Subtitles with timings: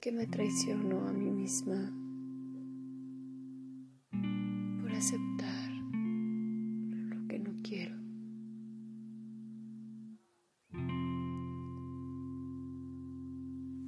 [0.00, 1.92] que me traiciono a mí misma
[4.80, 7.96] por aceptar lo que no quiero.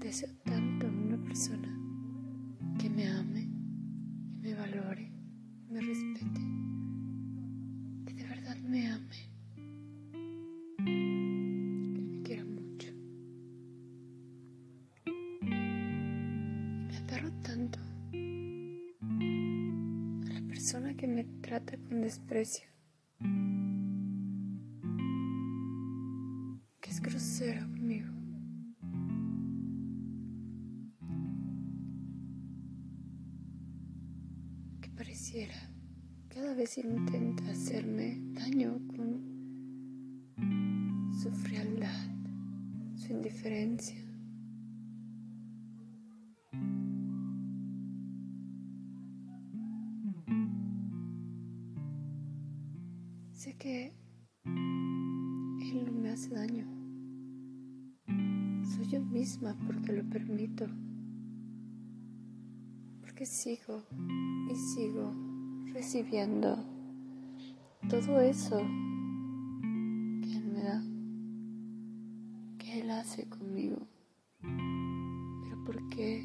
[0.00, 1.74] Deseo tanto a una persona
[2.78, 3.48] que me ame,
[4.34, 5.10] y me valore,
[5.70, 6.40] me respete,
[8.04, 9.31] que de verdad me ame.
[20.48, 22.66] Persona que me trata con desprecio,
[26.80, 28.08] que es grosera conmigo.
[34.80, 35.54] Que pareciera
[36.28, 39.32] cada vez intenta hacerme daño con
[41.20, 42.06] su frialdad,
[42.96, 44.11] su indiferencia.
[53.42, 53.92] Sé que
[54.44, 56.64] Él no me hace daño.
[58.64, 60.68] Soy yo misma porque lo permito.
[63.00, 63.82] Porque sigo
[64.48, 65.12] y sigo
[65.72, 66.56] recibiendo
[67.90, 70.84] todo eso que Él me da,
[72.58, 73.88] que Él hace conmigo.
[74.40, 76.24] Pero ¿por qué?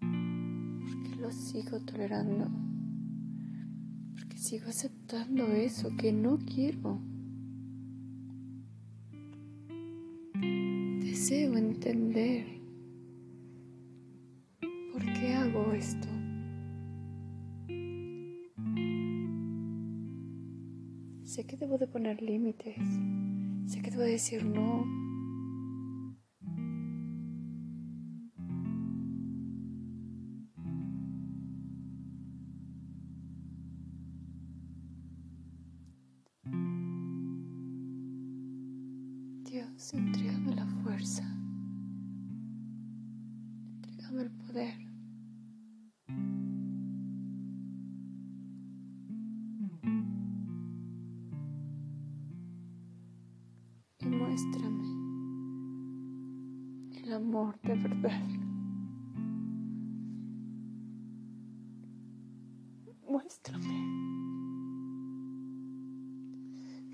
[0.00, 2.70] Porque lo sigo tolerando
[4.40, 7.00] sigo aceptando eso que no quiero.
[11.00, 12.46] Deseo entender
[14.92, 16.06] por qué hago esto.
[21.24, 22.76] Sé que debo de poner límites.
[23.66, 24.99] Sé que debo de decir no.
[39.50, 41.24] Dios, entrégame la fuerza,
[43.74, 44.74] entrégame el poder.
[53.98, 54.84] Y muéstrame
[57.02, 58.28] el amor de verdad.
[63.04, 63.66] Muéstrame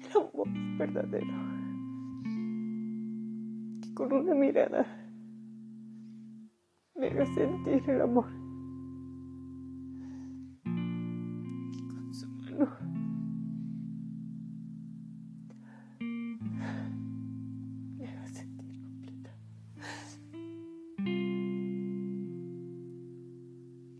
[0.00, 1.55] el amor verdadero
[3.96, 4.86] con una mirada
[6.96, 8.26] me haga sentir el amor.
[10.64, 12.68] Con su mano
[17.96, 19.30] me haga sentir completa.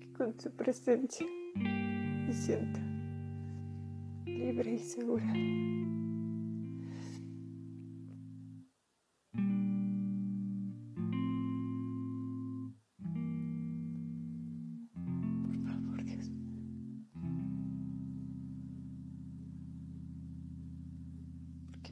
[0.00, 1.26] Y con su presencia
[1.56, 2.80] me sienta
[4.24, 5.26] libre y segura.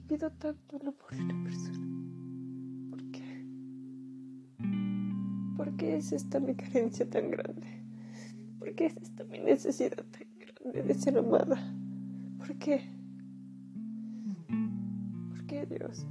[0.08, 1.86] Pido tanto amor de una persona?
[2.90, 3.44] ¿Por qué?
[5.56, 7.66] ¿Por qué es esta mi carencia tan grande?
[8.58, 11.74] ¿Por qué es esta mi necesidad tan grande de ser amada?
[12.38, 12.80] ¿Por qué?
[15.28, 16.06] ¿Por qué Dios?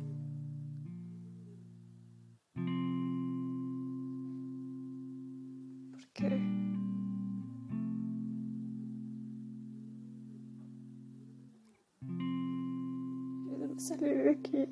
[13.78, 14.66] Salir de aquí.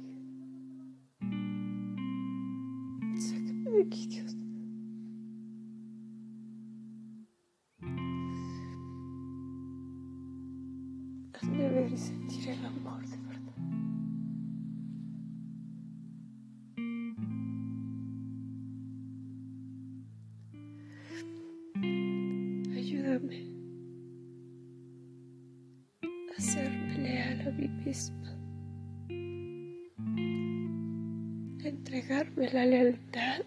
[3.18, 4.36] Sácame de aquí, Dios.
[11.34, 13.56] Hazme ver y sentir el amor de verdad.
[22.76, 23.46] Ayúdame
[26.38, 28.45] a serme leal a mí misma.
[31.76, 33.42] Entregarme la lealtad.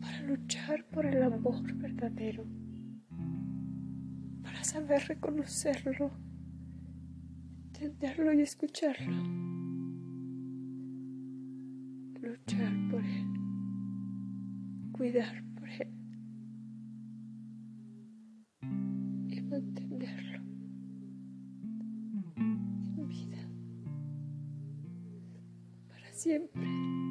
[0.00, 2.44] Para luchar por el amor verdadero.
[4.42, 6.10] Para saber reconocerlo,
[7.66, 9.22] entenderlo y escucharlo.
[12.22, 13.26] Luchar por él.
[14.92, 16.07] Cuidar por él.
[26.18, 27.07] Siempre.